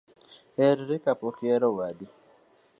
[0.57, 2.07] Herri kapok ihero wadu